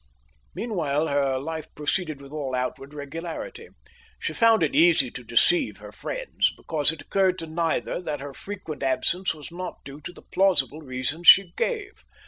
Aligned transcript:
Meanwhile 0.55 1.09
her 1.09 1.37
life 1.37 1.67
proceeded 1.75 2.21
with 2.21 2.33
all 2.33 2.55
outward 2.55 2.91
regularity. 2.95 3.67
She 4.17 4.33
found 4.33 4.63
it 4.63 4.73
easy 4.73 5.11
to 5.11 5.23
deceive 5.23 5.77
her 5.77 5.91
friends, 5.91 6.51
because 6.57 6.91
it 6.91 7.03
occurred 7.03 7.37
to 7.37 7.45
neither 7.45 8.01
that 8.01 8.19
her 8.19 8.33
frequent 8.33 8.81
absence 8.81 9.35
was 9.35 9.51
not 9.51 9.83
due 9.85 10.01
to 10.01 10.11
the 10.11 10.23
plausible 10.23 10.81
reasons 10.81 11.27
she 11.27 11.51
gave. 11.55 12.03